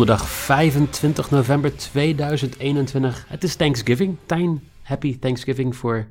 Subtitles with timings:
[0.00, 3.24] Donderdag 25 november 2021.
[3.28, 4.16] Het is Thanksgiving.
[4.26, 6.06] Tijn, happy Thanksgiving voor...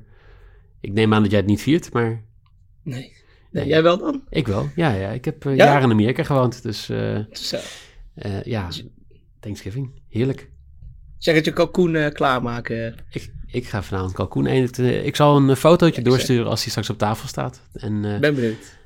[0.80, 2.22] Ik neem aan dat jij het niet viert, maar...
[2.82, 3.12] Nee.
[3.50, 4.22] nee jij wel dan?
[4.28, 4.92] Ik wel, ja.
[4.92, 5.08] ja.
[5.08, 6.90] Ik heb uh, jaren in Amerika gewoond, dus...
[6.90, 7.58] Uh, Zo.
[8.14, 8.68] Uh, ja,
[9.40, 10.02] Thanksgiving.
[10.08, 10.50] Heerlijk.
[11.18, 12.94] Zeg het je kalkoen klaarmaken.
[13.10, 15.04] Ik, ik ga vanavond kalkoen eten.
[15.04, 17.62] Ik zal een fotootje doorsturen als hij straks op tafel staat.
[17.72, 18.78] En, ben benieuwd.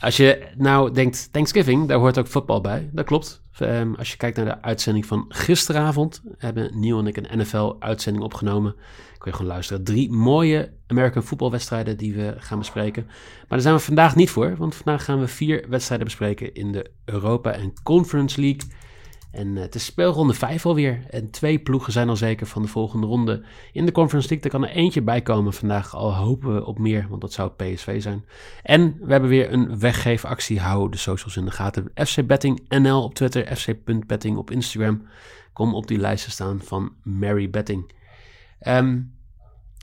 [0.00, 2.90] Als je nou denkt, Thanksgiving, daar hoort ook voetbal bij.
[2.92, 3.41] Dat klopt.
[3.60, 8.24] Um, als je kijkt naar de uitzending van gisteravond, hebben Neil en ik een NFL-uitzending
[8.24, 8.74] opgenomen.
[9.18, 9.84] Kun je gewoon luisteren.
[9.84, 13.04] Drie mooie American voetbalwedstrijden die we gaan bespreken.
[13.04, 16.72] Maar daar zijn we vandaag niet voor, want vandaag gaan we vier wedstrijden bespreken in
[16.72, 18.70] de Europa en Conference League.
[19.32, 21.04] En uh, het is speelronde 5 alweer.
[21.10, 24.50] En twee ploegen zijn al zeker van de volgende ronde in de Conference League.
[24.50, 25.94] Er kan er eentje bij komen vandaag.
[25.94, 28.24] Al hopen we op meer, want dat zou PSV zijn.
[28.62, 30.60] En we hebben weer een weggeefactie.
[30.60, 31.90] Hou de socials in de gaten.
[31.94, 33.56] FC Betting NL op Twitter.
[33.56, 35.02] FC.betting op Instagram.
[35.52, 37.92] Kom op die lijsten staan van Mary Betting.
[38.66, 39.14] Um,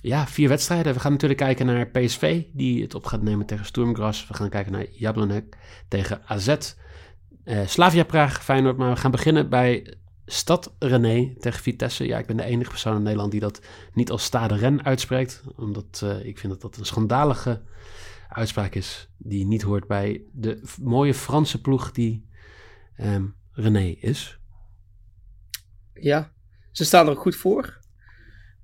[0.02, 0.94] ja, vier wedstrijden.
[0.94, 4.28] We gaan natuurlijk kijken naar PSV, die het op gaat nemen tegen Sturmgras.
[4.28, 6.56] We gaan kijken naar Jablonek tegen AZ.
[7.46, 8.78] Uh, Slavia Praag, Feyenoord.
[8.78, 12.06] Maar we gaan beginnen bij Stad René tegen Vitesse.
[12.06, 13.62] Ja, ik ben de enige persoon in Nederland die dat
[13.94, 15.44] niet als Stade Ren uitspreekt.
[15.56, 17.62] Omdat uh, ik vind dat dat een schandalige
[18.28, 19.10] uitspraak is.
[19.18, 22.28] Die niet hoort bij de mooie Franse ploeg die
[22.98, 24.40] um, René is.
[25.94, 26.34] Ja,
[26.72, 27.64] ze staan er goed voor.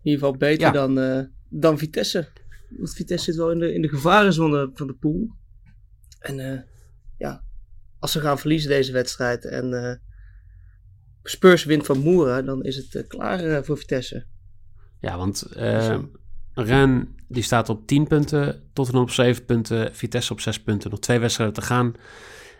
[0.02, 0.72] In ieder geval beter ja.
[0.72, 2.28] dan, uh, dan Vitesse.
[2.70, 5.30] Want Vitesse zit wel in de, in de gevarenzone van de pool.
[6.20, 6.68] En
[7.18, 7.45] ja,
[8.06, 9.92] als ze gaan verliezen deze wedstrijd en uh,
[11.24, 14.26] Spurs wint van Moera, dan is het uh, klaar uh, voor Vitesse.
[15.00, 15.46] Ja, want
[16.54, 20.90] Ren die staat op 10 punten, Tottenham op 7 punten, Vitesse op 6 punten.
[20.90, 21.94] Nog twee wedstrijden te gaan.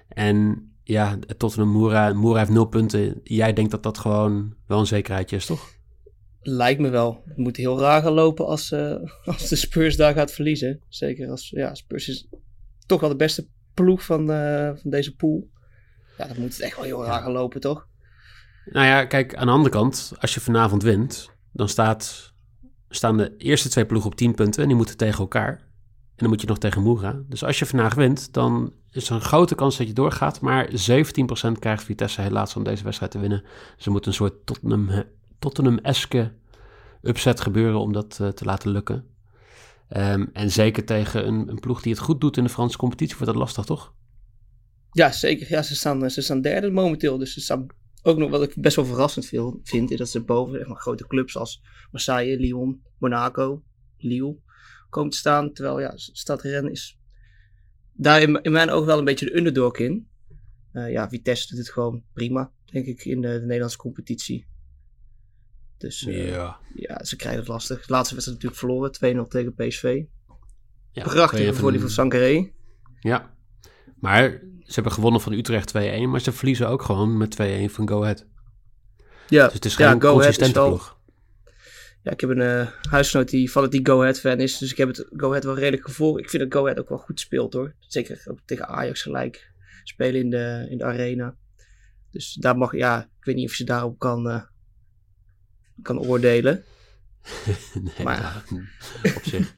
[0.08, 3.22] En ja, Tottenham Moera, Moera heeft 0 punten.
[3.24, 5.74] Jij denkt dat dat gewoon wel een zekerheidje is, toch?
[6.42, 7.22] Lijkt me wel.
[7.26, 8.74] Het moet heel raar gaan lopen als,
[9.26, 10.82] als de Spurs daar gaat verliezen.
[10.88, 12.28] Zeker als ja, Spurs is
[12.86, 15.50] toch wel de beste ploeg van, uh, van deze pool.
[16.18, 17.88] Ja, dan moet het echt wel heel raar gaan lopen, toch?
[18.66, 22.34] Nou ja, kijk, aan de andere kant, als je vanavond wint, dan staat,
[22.90, 25.52] staan de eerste twee ploegen op 10 punten en die moeten tegen elkaar.
[26.16, 27.22] En dan moet je nog tegen Moera.
[27.28, 30.42] Dus als je vandaag wint, dan is er een grote kans dat je doorgaat.
[30.42, 33.44] Maar 17% krijgt Vitesse helaas om deze wedstrijd te winnen.
[33.76, 35.04] Dus er moet een soort Tottenham,
[35.40, 36.32] Tottenham-eske
[37.02, 39.15] upset gebeuren om dat uh, te laten lukken.
[39.90, 43.18] Um, en zeker tegen een, een, ploeg die het goed doet in de Franse competitie
[43.18, 43.94] wordt dat lastig, toch?
[44.92, 45.50] Ja, zeker.
[45.50, 47.18] Ja, ze staan, ze staan derde momenteel.
[47.18, 47.68] Dus ze staan
[48.02, 51.08] ook nog wat ik best wel verrassend veel vind, is dat ze boven maar, grote
[51.08, 53.64] clubs als Marseille, Lyon, Monaco,
[53.98, 54.38] Lille
[54.90, 55.54] komen te staan.
[55.54, 57.00] Terwijl ja, Stad Rennes is
[57.94, 60.08] daar in, mijn ogen wel een beetje de underdog in.
[60.74, 64.48] Uh, ja, Vitesse doet het gewoon prima, denk ik, in de Nederlandse competitie.
[65.78, 66.60] Dus uh, ja.
[66.76, 67.86] ja, ze krijgen het lastig.
[67.86, 70.04] De laatste wedstrijd natuurlijk verloren, 2-0 tegen PSV.
[70.92, 72.52] Ja, Prachtige voor die van Sankaré.
[73.00, 73.36] Ja,
[74.00, 75.78] maar ze hebben gewonnen van Utrecht 2-1,
[76.10, 78.26] maar ze verliezen ook gewoon met 2-1 van Go Ahead.
[79.28, 80.98] Ja, dus het is geen ja, consistente wel, ploeg.
[82.04, 84.88] Ja, ik heb een uh, huisgenoot die die Go Ahead fan is, dus ik heb
[84.88, 86.20] het Go Ahead wel redelijk gevolgd.
[86.20, 87.74] Ik vind dat Go Ahead ook wel goed speelt hoor.
[87.80, 89.52] Zeker ook tegen Ajax gelijk
[89.84, 91.36] spelen in de, in de arena.
[92.12, 94.42] Dus daar mag, ja, ik weet niet of je daarop kan, uh,
[95.82, 96.64] kan oordelen.
[97.74, 98.44] nee, maar...
[99.16, 99.54] op zich.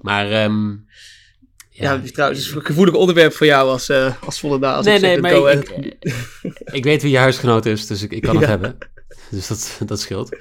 [0.00, 0.86] Maar um,
[1.70, 4.74] ja, ja trouwens, is een gevoelig onderwerp voor jou als, uh, als Volendam.
[4.74, 8.22] Als nee, nee, maar ik, ik, ik, weet wie je huisgenoot is, dus ik, ik
[8.22, 8.78] kan het hebben.
[9.30, 10.36] Dus dat, dat scheelt.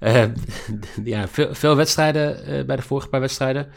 [0.00, 0.24] Uh,
[1.04, 3.68] ja, veel, veel wedstrijden uh, bij de vorige paar wedstrijden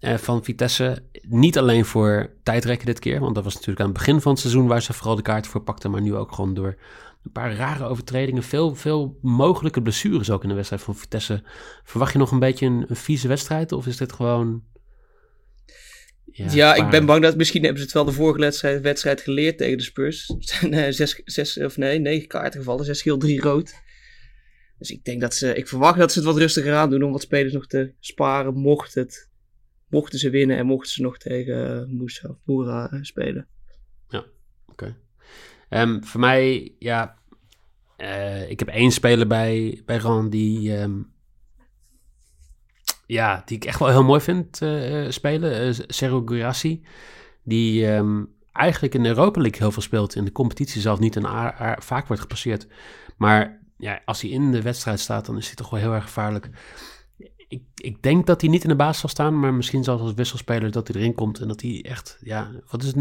[0.00, 1.02] van Vitesse.
[1.22, 4.40] Niet alleen voor tijdrekken dit keer, want dat was natuurlijk aan het begin van het
[4.40, 6.76] seizoen waar ze vooral de kaart voor pakten, maar nu ook gewoon door
[7.24, 8.42] een paar rare overtredingen.
[8.42, 11.42] Veel, veel mogelijke blessures ook in de wedstrijd van Vitesse.
[11.84, 13.72] Verwacht je nog een beetje een, een vieze wedstrijd?
[13.72, 14.70] Of is dit gewoon...
[16.34, 19.58] Ja, ik ben bang dat misschien hebben ze het wel de vorige wedstrijd, wedstrijd geleerd
[19.58, 20.28] tegen de Spurs.
[20.28, 23.74] Er zijn uh, zes, zes, of nee, negen kaarten gevallen, zes geel, drie rood.
[24.78, 27.12] Dus ik denk dat ze, ik verwacht dat ze het wat rustiger aan doen om
[27.12, 29.30] wat spelers nog te sparen, mocht het,
[29.88, 33.48] mochten ze winnen en mochten ze nog tegen Moussa of Moura uh, spelen.
[34.08, 34.28] Ja, oké.
[34.66, 34.96] Okay.
[35.74, 37.14] Um, voor mij, ja,
[37.98, 41.12] uh, ik heb één speler bij, bij Ron die, um,
[43.06, 45.66] ja, die ik echt wel heel mooi vind uh, spelen.
[45.66, 46.84] Uh, Sergio Gurassi.
[47.42, 50.14] Die um, eigenlijk in de Europa League heel veel speelt.
[50.14, 52.66] In de competitie zelf niet en vaak wordt gepasseerd.
[53.16, 56.04] Maar ja, als hij in de wedstrijd staat, dan is hij toch wel heel erg
[56.04, 56.50] gevaarlijk.
[57.82, 60.70] Ik, denk dat hij niet in de basis zal staan, maar misschien zelfs als wisselspeler
[60.70, 61.40] dat hij erin komt.
[61.40, 62.96] En dat hij echt, ja, wat is het,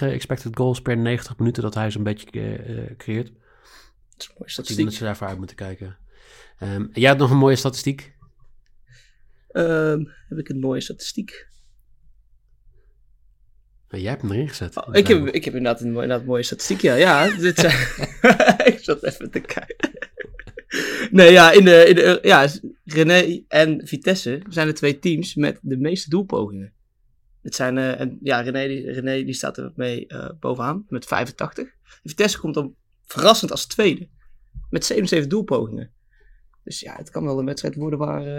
[0.00, 3.26] 0,9 expected goals per 90 minuten dat hij zo'n beetje uh, creëert.
[3.26, 4.68] Dat is een mooie statistiek.
[4.68, 5.96] Ik denk dat ze daarvoor uit moeten kijken.
[6.60, 8.14] Um, jij hebt nog een mooie statistiek?
[9.52, 11.48] Um, heb ik een mooie statistiek?
[13.88, 14.76] Nou, jij hebt hem erin gezet.
[14.76, 16.94] Oh, ik, heb, ik heb inderdaad een, inderdaad een mooie statistiek, ja.
[16.94, 17.76] ja dit zijn...
[18.72, 19.95] ik zat even te kijken.
[21.10, 22.48] Nee, ja, in de, in de, ja,
[22.84, 26.72] René en Vitesse zijn de twee teams met de meeste doelpogingen.
[27.42, 31.04] Het zijn, uh, en, ja, René, die, René die staat er mee uh, bovenaan met
[31.04, 31.68] 85.
[32.04, 32.74] Vitesse komt dan
[33.04, 34.08] verrassend als tweede
[34.70, 35.90] met 77 doelpogingen.
[36.64, 38.38] Dus ja, het kan wel een wedstrijd worden waar uh,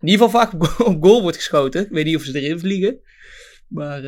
[0.00, 0.52] in ieder geval vaak
[0.86, 1.84] op goal wordt geschoten.
[1.84, 3.00] Ik weet niet of ze erin vliegen,
[3.66, 4.02] maar...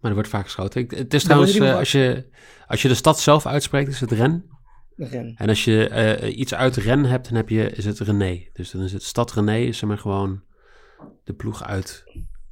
[0.00, 0.86] Maar er wordt vaak geschoten.
[0.88, 2.24] Het is trouwens, uh, als, je,
[2.66, 4.57] als je de stad zelf uitspreekt, is het Ren.
[4.98, 5.34] Ren.
[5.36, 5.90] En als je
[6.22, 8.48] uh, iets uit Ren hebt, dan heb je, is het René.
[8.52, 10.42] Dus dan is het stad René, is maar gewoon
[11.24, 12.04] de ploeg uit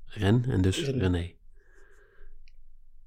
[0.04, 0.98] Ren en dus Ren.
[0.98, 1.34] René.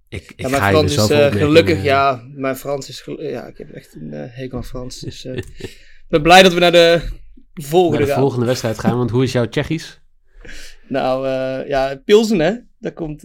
[0.08, 3.70] Ik, ik ja, mijn Frans is uh, gelukkig, ja, mijn Frans is ja, ik heb
[3.70, 5.00] echt een uh, hekel aan Frans.
[5.00, 7.10] Dus ik ben blij dat we naar de
[7.54, 8.98] volgende, naar de volgende wedstrijd gaan.
[8.98, 10.00] Want hoe is jouw Tsjechisch?
[10.88, 11.28] Nou,
[11.68, 13.24] ja, Pilsen hè, daar komt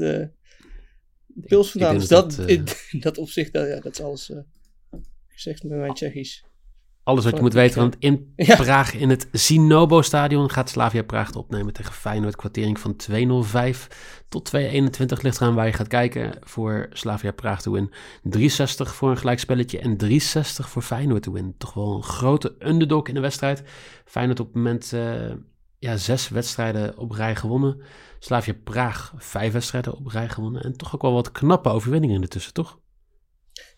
[1.41, 1.99] Pils vandaan.
[1.99, 4.33] Dus dat, dat, in, dat opzicht, dat, ja, dat is alles
[5.35, 6.45] gezegd met mijn Tsjechisch.
[7.05, 8.57] Alles wat je moet weten, want in ja.
[8.57, 12.37] Praag, in het Zinobo-stadion, gaat Slavia Praag opnemen tegen Feyenoord.
[12.37, 13.87] Kwartering van 2.05
[14.29, 14.61] tot 2.21
[15.23, 17.91] ligt eraan waar je gaat kijken voor Slavia Praag te win.
[18.23, 21.55] 360 voor een gelijkspelletje en 360 voor Feyenoord te win.
[21.59, 23.63] Toch wel een grote underdog in de wedstrijd.
[24.05, 25.33] Feyenoord op het moment uh,
[25.79, 27.81] ja, zes wedstrijden op rij gewonnen.
[28.19, 30.63] Slavia Praag vijf wedstrijden op rij gewonnen.
[30.63, 32.79] En toch ook wel wat knappe overwinningen ertussen, toch?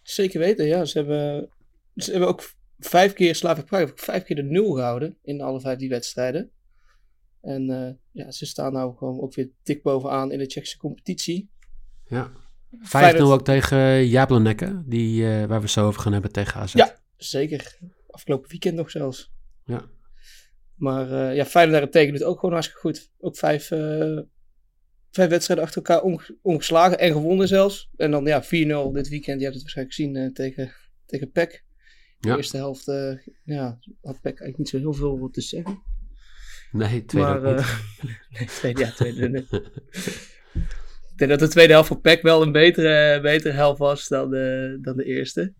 [0.06, 0.84] Zeker weten, ja.
[0.84, 1.50] Ze hebben,
[1.94, 5.78] ze hebben ook vijf keer, Slavia Praag vijf keer de nul gehouden in alle vijf
[5.78, 6.50] die wedstrijden.
[7.40, 11.50] En uh, ja, ze staan nou gewoon ook weer dik bovenaan in de Tsjechische competitie.
[12.06, 12.30] Ja.
[13.14, 16.72] 5-0 ook tegen Jablonecke, die, uh, waar we zo over gaan hebben tegen AZ.
[16.72, 17.78] Ja, zeker.
[18.10, 19.32] Afgelopen weekend nog zelfs.
[19.64, 19.84] Ja.
[20.74, 23.10] Maar uh, ja, Feyenoord daarentegen doet ook gewoon hartstikke goed.
[23.18, 23.68] Ook vijf,
[25.16, 27.90] vijf wedstrijden achter elkaar ongeslagen en gewonnen zelfs.
[27.96, 28.46] En dan ja, 4-0
[28.92, 29.38] dit weekend.
[29.38, 30.72] Je hebt het waarschijnlijk gezien uh, tegen,
[31.06, 31.64] tegen PEC.
[32.18, 32.36] De ja.
[32.36, 35.82] eerste helft uh, ja, had PEC eigenlijk niet zo heel veel te zeggen.
[36.70, 37.80] Nee, tweede maar, uh,
[38.38, 39.28] nee, tweede, ja, tweede.
[39.28, 39.46] nee.
[41.12, 44.30] Ik denk dat de tweede helft van PEC wel een betere, betere helft was dan
[44.30, 45.54] de, dan de eerste.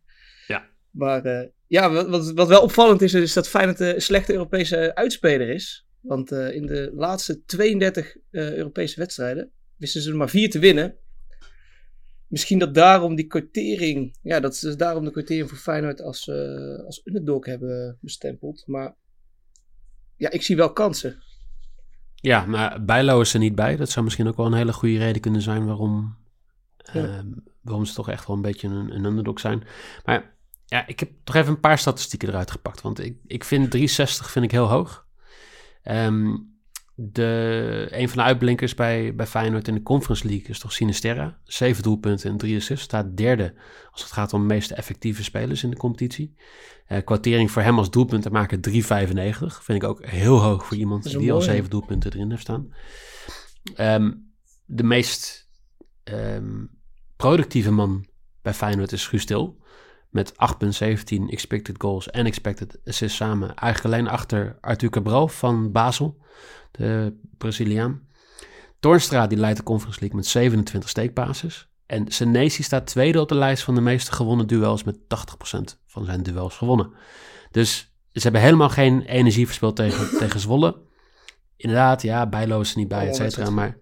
[0.47, 0.69] Ja.
[0.91, 5.86] Maar ja, wat, wat wel opvallend is, is dat Feyenoord een slechte Europese uitspeler is.
[6.07, 10.59] Want uh, in de laatste 32 uh, Europese wedstrijden wisten ze er maar vier te
[10.59, 10.95] winnen.
[12.27, 16.85] Misschien dat daarom die quotering, ja, dat ze daarom de quotering voor Feyenoord als, uh,
[16.85, 18.63] als underdog hebben bestempeld.
[18.67, 18.95] Maar
[20.17, 21.23] ja, ik zie wel kansen.
[22.15, 23.77] Ja, maar Bijlo is er niet bij.
[23.77, 26.17] Dat zou misschien ook wel een hele goede reden kunnen zijn waarom,
[26.93, 27.25] ja.
[27.61, 29.63] waarom ze toch echt wel een beetje een, een underdog zijn.
[30.05, 30.35] Maar
[30.67, 32.81] ja, ik heb toch even een paar statistieken eruit gepakt.
[32.81, 35.06] Want ik, ik vind 360 vind ik heel hoog.
[35.91, 36.55] Um,
[36.99, 41.39] de, een van de uitblinkers bij, bij Feyenoord in de Conference League is toch Sinisterra.
[41.45, 42.85] Zeven doelpunten en drie assists.
[42.85, 43.55] Staat derde
[43.91, 46.35] als het gaat om de meest effectieve spelers in de competitie.
[46.89, 48.79] Uh, kwartering voor hem als doelpuntenmaker 3,95.
[49.63, 52.75] Vind ik ook heel hoog voor iemand die mooi, al zeven doelpunten erin heeft staan.
[53.81, 54.33] Um,
[54.65, 55.49] de meest
[56.05, 56.71] um,
[57.17, 58.07] productieve man
[58.43, 59.65] bij Feyenoord is Guus Til.
[60.11, 60.39] Met 8,17
[61.29, 63.55] expected goals en expected assists samen.
[63.55, 66.19] Eigenlijk alleen achter Arthur Cabral van Basel,
[66.71, 68.07] de Braziliaan.
[68.81, 71.69] Toornstra die leidt de Conference League met 27 steekpasses.
[71.87, 75.05] En Senesi staat tweede op de lijst van de meeste gewonnen duels met 80%
[75.87, 76.93] van zijn duels gewonnen.
[77.51, 80.77] Dus ze hebben helemaal geen energie verspild tegen, tegen Zwolle.
[81.57, 83.51] Inderdaad, ja, Bijlo is er niet bij, et cetera.
[83.51, 83.79] Maar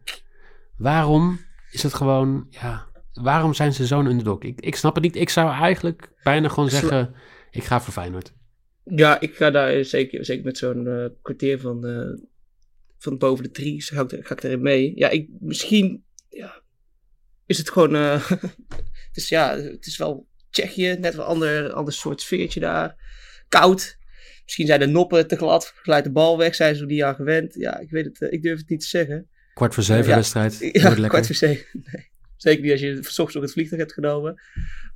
[0.77, 1.41] waarom
[1.71, 2.87] is het gewoon, ja,
[3.23, 4.43] waarom zijn ze zo'n underdog?
[4.43, 5.17] Ik, ik snap het niet.
[5.17, 7.15] Ik zou eigenlijk bijna gewoon zeggen,
[7.51, 8.33] ik ga voor Feyenoord.
[8.85, 12.19] Ja, ik ga daar zeker, zeker met zo'n uh, kwartier van, uh,
[12.99, 14.93] van boven de drie, ga ik, ga ik erin mee.
[14.95, 16.63] Ja, ik, misschien ja,
[17.47, 18.31] is het gewoon, uh,
[19.09, 22.97] het is ja, het is wel Tsjechië, net wel ander, ander soort sfeertje daar.
[23.49, 23.99] Koud.
[24.45, 27.55] Misschien zijn de noppen te glad, glijdt de bal weg, zijn ze niet aan gewend.
[27.55, 29.29] Ja, ik weet het, ik durf het niet te zeggen.
[29.55, 30.59] Kwart voor zeven ja, wedstrijd.
[30.73, 31.67] Ja, kwart voor zeven.
[31.93, 32.13] Nee.
[32.37, 34.43] Zeker niet als je s ochtends ook het vliegtuig hebt genomen.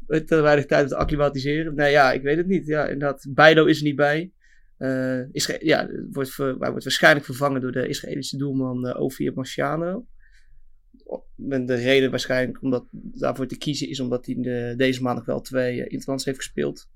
[0.07, 1.75] Te weinig tijd om te acclimatiseren.
[1.75, 2.67] Nee, ja, ik weet het niet.
[2.67, 3.67] Ja, inderdaad.
[3.67, 4.33] Is er niet bij.
[4.79, 10.07] Uh, Isra ja, wordt, hij wordt waarschijnlijk vervangen door de Israëlische doelman uh, Ovier Marciano.
[11.49, 15.27] En de reden waarschijnlijk omdat daarvoor te kiezen is omdat hij de, deze maand nog
[15.27, 16.89] wel twee uh, heeft gespeeld.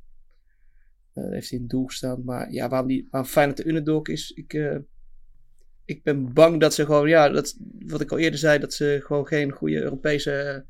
[1.15, 2.25] Uh, heeft hij in het doel gestaan.
[2.25, 4.81] Maar ja, waarom, die, waarom Feyenoord de underdog is, ik,
[5.85, 9.01] ik ben bang dat ze gewoon, ja, dat, wat ik al eerder zei, dat ze
[9.05, 10.65] gewoon geen goede Europese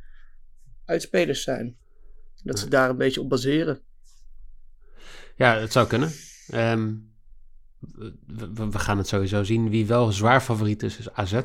[0.85, 1.77] uitspelers zijn.
[2.43, 3.81] Dat ze daar een beetje op baseren.
[5.37, 6.11] Ja, het zou kunnen.
[6.55, 7.13] Um,
[8.27, 9.71] we, we, gaan het sowieso zien.
[9.71, 11.41] Wie wel zwaar favoriet is, is AZ.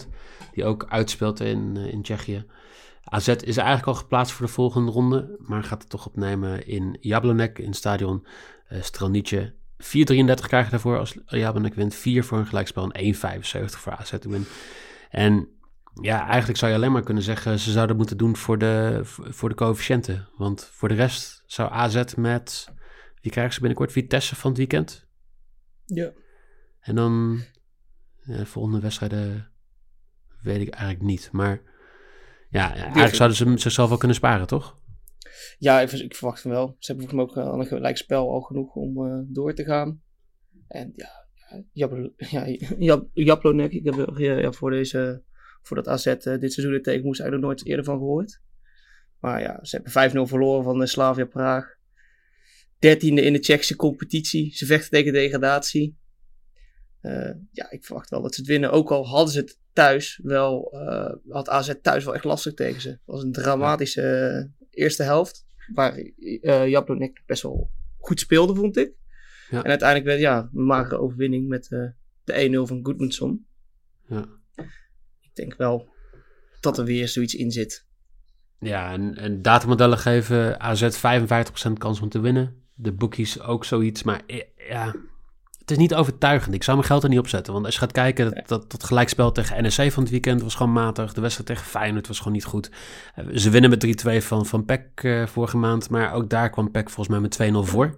[0.54, 2.46] Die ook uitspeelt in, in Tsjechië.
[3.04, 5.36] AZ is eigenlijk al geplaatst voor de volgende ronde.
[5.40, 8.28] Maar gaat het toch opnemen in Jablonek in stadion
[8.70, 9.54] uh, Strelnice.
[9.84, 9.88] 4,33
[10.36, 11.96] krijg je daarvoor als Jablonek wint.
[11.96, 13.20] 4 voor een gelijkspel en 1,75
[13.66, 14.46] voor AZ win.
[15.10, 15.50] En
[16.02, 17.60] ja, eigenlijk zou je alleen maar kunnen zeggen...
[17.60, 20.30] ze zouden moeten doen voor de, voor de coëfficiënten.
[20.38, 22.74] Want voor de rest zou AZ met...
[23.22, 23.92] Wie krijgen ze binnenkort?
[23.92, 25.08] Vitesse van het weekend?
[25.86, 26.12] Ja.
[26.80, 27.42] En dan
[28.22, 29.52] ja, de volgende wedstrijden
[30.42, 31.30] weet ik eigenlijk niet.
[31.32, 31.62] Maar
[32.50, 34.80] ja, eigenlijk zouden ze zichzelf wel kunnen sparen, toch?
[35.58, 36.76] Ja, ik, ik verwacht hem wel.
[36.80, 39.64] Ze hebben volgens mij ook al een gelijk spel al genoeg om uh, door te
[39.64, 40.02] gaan.
[40.68, 41.28] En ja,
[41.72, 42.14] Jap,
[42.78, 45.24] ja, Japlonek, ik heb ja, ja, voor deze
[45.68, 48.42] voor dat AZ uh, dit seizoen er tegen moest eigenlijk nooit eerder van gehoord.
[49.20, 51.76] Maar ja, ze hebben 5-0 verloren van de Slavia Praag.
[52.80, 54.56] Dertiende in de Tsjechische competitie.
[54.56, 55.98] Ze vechten tegen degradatie.
[57.02, 58.72] Uh, ja, ik verwacht wel dat ze het winnen.
[58.72, 62.82] Ook al hadden ze het thuis wel, uh, had AZ thuis wel echt lastig tegen
[62.82, 62.90] ze.
[62.90, 64.02] Het was een dramatische
[64.62, 65.46] uh, eerste helft.
[65.74, 68.94] Waar uh, Jablonek best wel goed speelde, vond ik.
[69.50, 69.64] Ja.
[69.64, 71.68] En uiteindelijk werd ja, een magere overwinning met
[72.24, 73.46] de 1-0 van Goodmanson.
[74.08, 74.37] Ja.
[75.38, 75.90] Denk wel
[76.60, 77.86] dat er weer zoiets in zit.
[78.60, 80.84] Ja, en, en datamodellen geven AZ
[81.70, 82.56] 55% kans om te winnen.
[82.74, 84.04] De bookies ook zoiets.
[84.04, 84.22] Maar
[84.70, 84.96] ja,
[85.60, 86.56] het is niet overtuigend.
[86.56, 87.54] Ik zou mijn geld er niet op zetten.
[87.54, 90.56] Want als je gaat kijken, dat, dat, dat gelijkspel tegen NEC van het weekend was
[90.56, 91.14] gewoon matig.
[91.14, 92.72] De wedstrijd tegen Feyenoord was gewoon niet goed.
[93.34, 95.90] Ze winnen met 3-2 van, van PEC uh, vorige maand.
[95.90, 97.98] Maar ook daar kwam PEC volgens mij met 2-0 voor.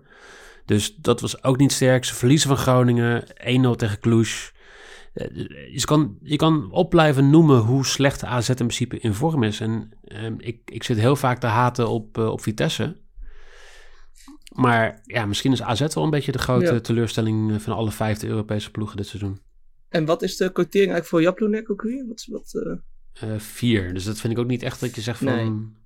[0.65, 2.05] Dus dat was ook niet sterk.
[2.05, 3.23] Ze verliezen van Groningen.
[3.27, 4.27] 1-0 tegen Cluj.
[5.71, 9.59] Je kan, je kan op blijven noemen hoe slecht AZ in principe in vorm is.
[9.59, 9.91] En
[10.23, 12.97] um, ik, ik zit heel vaak te haten op, uh, op Vitesse.
[14.55, 16.79] Maar ja, misschien is AZ wel een beetje de grote ja.
[16.79, 19.39] teleurstelling van alle vijfde Europese ploegen dit seizoen.
[19.89, 22.07] En wat is de quotering eigenlijk voor Jablonek ook weer?
[22.07, 23.29] Wat, wat, uh...
[23.29, 23.93] Uh, vier.
[23.93, 25.35] Dus dat vind ik ook niet echt dat je zegt van...
[25.35, 25.77] Nee.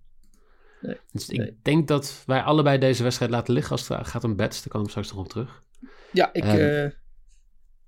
[0.82, 0.98] Nee.
[1.12, 1.58] Dus ik nee.
[1.62, 4.58] denk dat wij allebei deze wedstrijd laten liggen als het gaat om bets.
[4.60, 5.64] Daar komen we straks nog op terug.
[6.12, 6.86] Ja, ik, uh,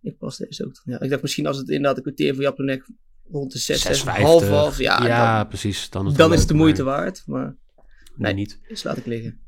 [0.05, 0.81] ik pas deze ook.
[0.83, 2.85] Ja, ik dacht misschien als het inderdaad de quotering voor Jablonek
[3.31, 4.05] rond de 6, 6,5
[4.49, 4.77] was.
[4.77, 5.89] Ja, ja dan, precies.
[5.89, 6.95] Dan, dan is het de moeite maar...
[6.95, 7.23] waard.
[7.25, 7.55] Maar
[8.15, 8.59] nee, niet.
[8.67, 9.39] Dus laat ik liggen.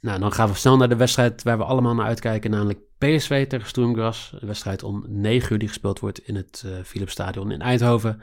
[0.00, 3.46] Nou, dan gaan we snel naar de wedstrijd waar we allemaal naar uitkijken, namelijk PSV
[3.46, 4.36] tegen Sturmgras.
[4.40, 8.20] Een wedstrijd om 9 uur die gespeeld wordt in het uh, Philipsstadion in Eindhoven.
[8.20, 8.22] 1-18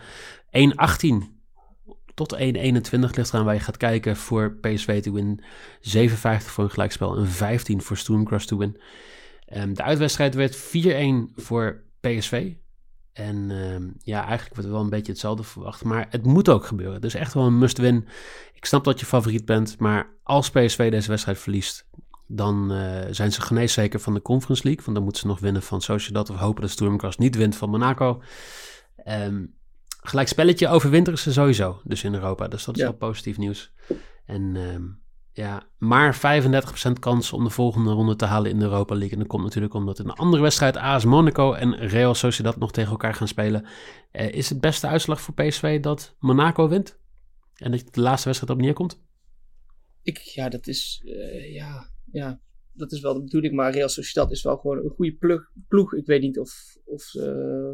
[2.14, 5.44] tot 1-21 ligt eraan waar je gaat kijken voor PSV te win.
[5.80, 8.82] 57 voor een gelijkspel en 15 voor Sturmgras te win.
[9.56, 10.62] Um, de uitwedstrijd werd 4-1
[11.36, 12.54] voor PSV.
[13.14, 15.84] En um, ja, eigenlijk wordt er wel een beetje hetzelfde verwacht.
[15.84, 17.02] Maar het moet ook gebeuren.
[17.02, 18.08] Dus echt wel een must-win.
[18.54, 19.80] Ik snap dat je favoriet bent.
[19.80, 21.90] Maar als PSV deze wedstrijd verliest,
[22.28, 24.84] dan uh, zijn ze geneeszeker van de Conference League.
[24.84, 26.30] Want dan moeten ze nog winnen van Sociedad.
[26.30, 28.22] Of hopen dat Sturmgras niet wint van Monaco.
[29.06, 29.56] Um,
[30.02, 31.82] gelijk spelletje overwinteren ze sowieso.
[31.84, 32.48] Dus in Europa.
[32.48, 32.88] Dus dat is ja.
[32.88, 33.72] wel positief nieuws.
[34.26, 35.02] En um,
[35.34, 36.20] ja, maar 35%
[37.00, 39.12] kans om de volgende ronde te halen in de Europa League.
[39.12, 42.72] En dat komt natuurlijk omdat in een andere wedstrijd AS Monaco en Real Sociedad nog
[42.72, 43.66] tegen elkaar gaan spelen.
[44.12, 47.00] Uh, is het beste uitslag voor PSV dat Monaco wint?
[47.56, 49.02] En dat de laatste wedstrijd op neerkomt?
[50.04, 52.40] Ik, ja, dat is, uh, ja, ja,
[52.74, 53.54] dat is wel de bedoeling.
[53.54, 55.94] Maar Real Sociedad is wel gewoon een goede ploeg.
[55.94, 57.74] Ik weet niet of, of, uh,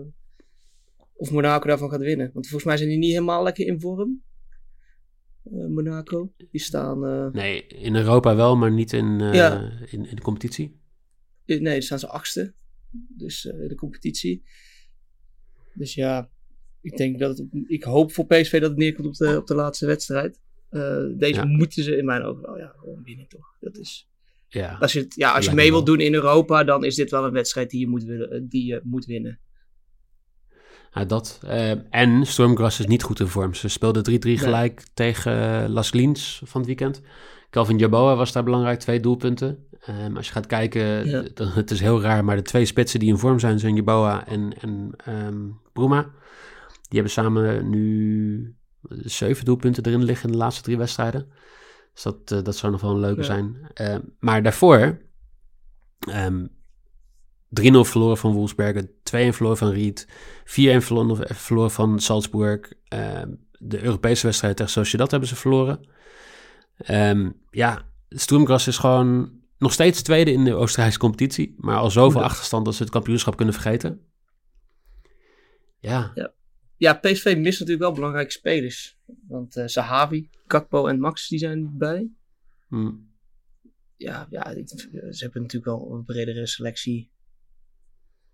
[1.14, 2.30] of Monaco daarvan gaat winnen.
[2.34, 4.24] Want volgens mij zijn die niet helemaal lekker in vorm.
[5.54, 6.34] Uh, Monaco.
[6.52, 7.06] Die staan.
[7.06, 7.28] Uh...
[7.32, 9.72] Nee, in Europa wel, maar niet in, ja.
[9.86, 10.80] in, in, de competitie.
[11.46, 12.54] Nee, daar staan ze achtste.
[13.08, 14.44] Dus in de competitie.
[15.74, 16.30] Dus ja,
[16.82, 19.56] ik denk dat het, ik hoop voor PSV dat het neerkomt op de, op de
[19.56, 20.42] laatste wedstrijd.
[21.18, 21.46] deze ja.
[21.46, 23.56] moeten ze in mijn ogen wel ja, gewoon winnen, toch?
[23.60, 24.10] Dat is.
[24.48, 27.12] Ja, als je, het, ja, als je mee wilt doen in Europa, dan is dit
[27.12, 29.40] wel een wedstrijd die je moet, willen, die je moet winnen.
[30.98, 31.40] Nou, dat.
[31.44, 33.54] eh, en Stormgrass is niet goed in vorm.
[33.54, 37.02] Ze speelden 3-3 gelijk tegen eh, Las Lins van het weekend.
[37.50, 39.66] Calvin Jaboa was daar belangrijk, twee doelpunten.
[39.80, 41.24] Ehm, als je gaat kijken, Ja.
[41.34, 44.28] dan, het is heel raar, maar de twee spitsen die in vorm zijn, zijn Jaboa
[44.28, 45.38] en, en ehm
[45.74, 46.02] Bruma.
[46.82, 48.56] Die hebben samen nu
[48.90, 51.28] zeven doelpunten erin liggen in de laatste drie wedstrijden.
[51.94, 53.26] Dus dat, eh, dat zou nog wel een leuke Ja.
[53.26, 53.58] zijn.
[53.74, 54.98] Ehm, maar daarvoor,
[57.50, 58.92] 3-0 verloren van Wolfsbergen, 2-1
[59.34, 60.08] verloren van Ried,
[60.44, 62.74] 4-1 verloren, verloren van Salzburg.
[62.88, 65.90] Ehm, de Europese wedstrijd tegen Sociedad hebben ze verloren.
[66.78, 72.24] Ehm, ja, Sturmgras is gewoon nog steeds tweede in de Oostenrijkse competitie, maar al zoveel
[72.24, 74.02] achterstand dat ze het kampioenschap kunnen vergeten.
[75.80, 76.12] Ja,
[76.78, 78.98] Ja, PSV mist natuurlijk wel belangrijke spelers.
[79.28, 82.10] Want eh Sahavi, Kakpo en Max die zijn niet bij.
[82.68, 82.92] hm,
[83.96, 87.12] Ja, ja, ze hebben natuurlijk wel een bredere selectie.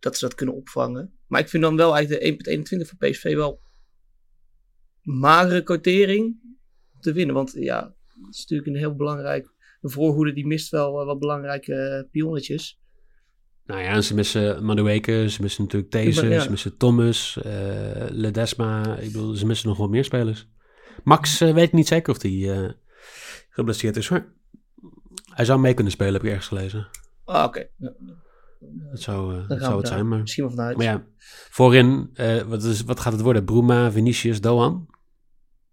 [0.04, 1.14] Dat ze dat kunnen opvangen.
[1.28, 3.62] Maar ik vind dan wel eigenlijk de 1.21 voor PSV wel
[5.02, 6.36] magere quotering
[7.00, 7.36] te winnen.
[7.36, 7.96] Want ja,
[8.26, 9.52] het is natuurlijk een heel belangrijk...
[9.82, 12.80] De voorhoede die mist wel eh, wat belangrijke eh, pionnetjes.
[13.66, 16.40] Nou ja, en ze missen Madueke, ze missen natuurlijk These, Ja.
[16.40, 18.98] ze missen Thomas, eh, Ledesma.
[18.98, 20.48] Ik bedoel, ze missen nog wel meer spelers.
[21.04, 22.76] Max weet niet zeker of hij
[23.50, 24.34] geblesseerd is hoor.
[25.34, 26.88] Hij zou mee kunnen spelen, heb ik ergens gelezen.
[27.24, 27.68] Ah, oké.
[27.78, 27.94] Ja,
[28.92, 30.20] Dat zou, eh, zou het zijn, maar...
[30.20, 30.78] misschien wel vanuit.
[30.78, 31.08] Maar ja,
[31.50, 33.46] voorin, eh, wat, is, wat gaat het worden?
[33.46, 34.88] Bruma, Vinicius, Doan?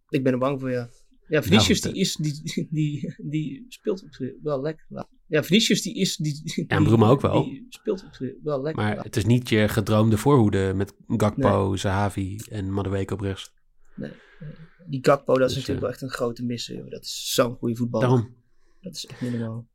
[0.09, 0.89] Ik ben er bang voor, ja.
[1.29, 4.05] Ja, Vinicius Nou, die, is, die, die, die speelt
[4.43, 5.07] wel lekker.
[5.27, 6.17] Ja, Vinicius die is...
[6.17, 7.45] Die, die, en Bruma ook wel.
[7.45, 8.05] Die speelt
[8.43, 8.85] wel lekker.
[8.85, 13.53] Maar het is niet je gedroomde voorhoede met Gakpo, Zahavi en Madueke op rechts.
[14.87, 16.91] Die Gakpo, dat is Dus, natuurlijk eh, wel echt een grote misser.
[16.91, 18.09] Dat is zo'n goede voetballer.
[18.09, 18.35] Daarom.
[18.81, 19.69] Dat is echt niet normaal.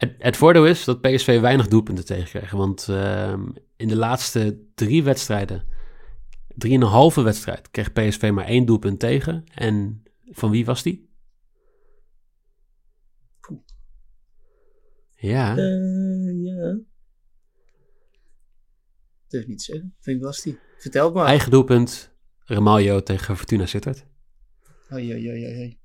[0.00, 2.58] Het, het voordeel is dat PSV weinig doelpunten tegenkrijgen.
[2.58, 5.66] Want ehm, in de laatste drie wedstrijden,
[6.54, 9.44] drieënhalve wedstrijd, kreeg PSV maar één doelpunt tegen.
[9.54, 11.08] En van wie was die?
[15.14, 16.78] Ja, Eh, ja.
[19.28, 19.94] Durf niet te zeggen.
[20.00, 20.58] Vind was die?
[20.78, 21.26] Vertel het maar.
[21.26, 24.06] eigen doelpunt, Ramaljo tegen Fortuna Sittard.
[24.92, 25.79] Oei, oei, oei, oei.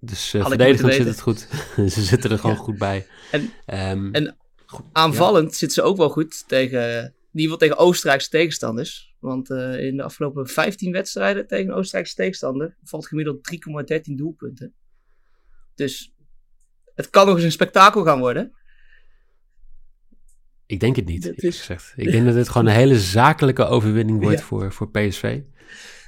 [0.00, 1.38] Dus uh, verdedigend zit het goed.
[1.94, 2.62] Ze zitten er gewoon Ja.
[2.62, 3.06] goed bij.
[3.30, 4.36] En- Ehm, en
[4.66, 9.14] goed, Aanvallend zitten ze ook wel goed tegen, in ieder geval tegen Oostenrijkse tegenstanders.
[9.18, 13.48] Want eh, in de afgelopen 15 wedstrijden tegen een Oostenrijkse tegenstander valt gemiddeld
[13.92, 14.72] 3,13 doelpunten.
[15.74, 16.12] Dus
[16.94, 18.52] het kan nog eens een spektakel gaan worden.
[20.66, 21.92] Ik denk het niet, Dat is- gezegd.
[21.96, 24.44] Ik denk dat dit gewoon een hele zakelijke overwinning wordt Ja.
[24.44, 25.40] voor, voor PSV.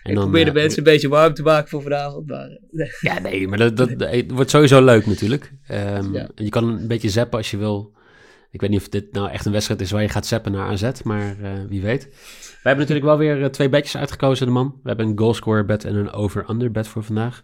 [0.02, 2.26] En ik probeer de eh, mensen een beetje warm te maken voor vanavond.
[2.26, 5.52] Maar, eh, Ja, nee, maar dat, dat, het wordt sowieso leuk natuurlijk.
[5.66, 6.28] Ehm, Ja.
[6.34, 7.94] Je kan een beetje zappen als je wil.
[8.50, 10.68] Ik weet niet of dit nou echt een wedstrijd is waar je gaat zappen naar
[10.68, 12.04] AZ, maar eh, wie weet.
[12.04, 14.80] We hebben natuurlijk wel weer twee bedjes uitgekozen, de man.
[14.82, 17.42] We hebben een goalscorer bed en een over-under bed voor vandaag.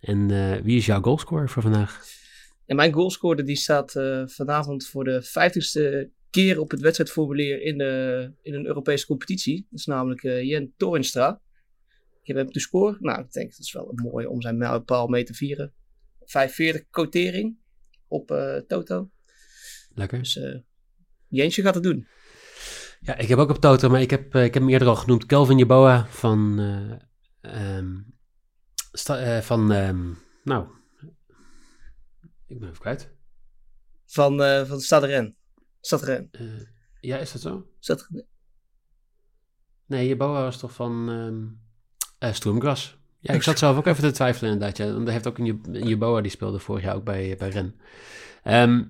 [0.00, 0.28] En
[0.62, 2.04] wie is jouw goalscorer voor vandaag?
[2.66, 3.92] En mijn goalscorer die staat
[4.26, 9.66] vanavond voor de vijftigste keer op het wedstrijdformulier in, de, in een Europese competitie.
[9.70, 11.40] Dat is namelijk Jen Torenstra.
[12.26, 12.96] Ik heb hem te scoren.
[13.00, 15.72] Nou, ik denk dat is wel mooi om zijn mijlpaal mee te vieren.
[16.24, 17.56] 45 quotering
[18.08, 19.10] op eh, Toto.
[19.94, 20.18] Lekker.
[20.18, 20.58] Dus eh
[21.64, 22.06] gaat het doen.
[23.00, 24.96] Ja, ik heb ook op Toto, maar ik heb, eh, ik heb hem eerder al
[24.96, 25.26] genoemd.
[25.26, 26.58] Kelvin Jeboa van...
[27.40, 27.96] eh, ehm,
[28.92, 30.12] sta- eh, van, ehm,
[30.44, 30.68] nou...
[32.46, 33.14] Ik ben even kwijt.
[34.06, 34.36] Van,
[34.66, 35.32] van Stade Rennes.
[35.80, 36.30] Stade Rennes.
[36.30, 36.66] Eh,
[37.00, 37.70] ja, is dat zo?
[37.78, 38.26] Stade-
[39.86, 41.64] Nee, Jeboa was toch van ehm
[42.18, 42.96] eh, Sturmgras.
[43.20, 44.76] Ja, ik zat zelf ook even te twijfelen inderdaad.
[44.76, 44.92] Ja.
[44.92, 47.80] Want heeft ook een Je- een Jeboa, die speelde vorig jaar ook bij, bij Ren.
[48.42, 48.82] Ehm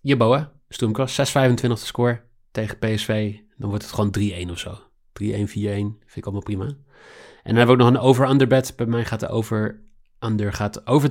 [0.00, 3.36] Jeboa, Sturmgras, 6,25 de score tegen PSV.
[3.56, 4.78] Dan wordt het gewoon 3-1 of zo.
[5.12, 6.64] 3-1, 4-1, vind ik allemaal prima.
[6.64, 6.76] En
[7.42, 8.72] dan hebben we ook nog een over-under bet.
[8.76, 11.08] Bij mij gaat de over-under gaat over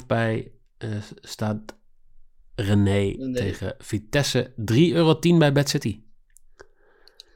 [0.00, 1.76] 3,5 bij eh staat
[2.54, 3.32] René René.
[3.34, 4.52] tegen Vitesse.
[4.56, 6.02] 3,10 euro bij Bad City.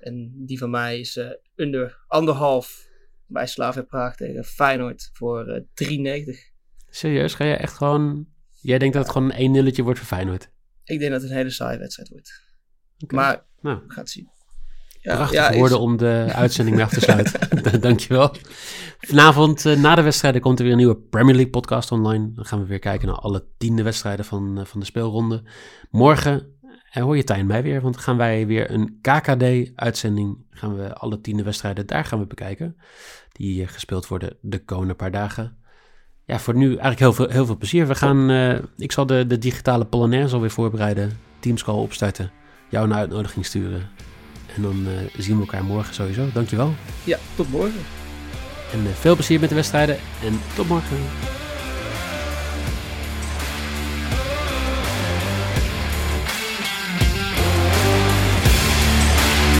[0.01, 2.86] En die van mij is eh, under anderhalf
[3.27, 5.63] bij Slavia Praag tegen Feyenoord voor eh
[6.25, 6.55] 3,90.
[6.91, 8.27] Serieus, ga je echt gewoon...
[8.53, 10.51] Jij denkt dat het gewoon een 1 nulletje wordt voor Feyenoord?
[10.85, 12.43] Ik denk dat het een hele saaie wedstrijd wordt.
[13.07, 14.29] Maar Nou, we gaan het zien.
[15.03, 17.41] prachtige is- woorden om de uitzending mee af te sluiten.
[17.81, 18.35] Dankjewel.
[18.99, 22.33] Vanavond eh, na de wedstrijden komt er weer een nieuwe Premier League podcast online.
[22.33, 25.43] Dan gaan we weer kijken naar alle tiende wedstrijden van, eh, van de speelronde.
[25.91, 26.56] Morgen
[26.97, 30.45] eh, hoor je Tijn mij weer, want dan gaan wij weer een KKD-uitzending.
[30.51, 32.77] Gaan we alle tiende wedstrijden, daar gaan we bekijken.
[33.33, 35.57] Die eh, gespeeld worden de komende paar dagen.
[36.27, 37.87] Ja, voor nu eigenlijk heel veel, heel veel plezier.
[37.87, 41.19] We gaan, eh, ik zal de, de digitale Polonaise alweer voorbereiden.
[41.39, 42.31] Teamscall opstarten.
[42.69, 43.89] Jou een uitnodiging sturen.
[44.55, 46.29] En dan eh, zien we elkaar morgen sowieso.
[46.33, 46.75] Dankjewel.
[47.05, 47.81] Ja, tot morgen.
[48.73, 49.97] En veel plezier met de wedstrijden.
[50.25, 50.97] En tot morgen.